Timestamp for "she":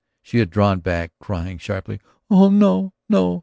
0.23-0.39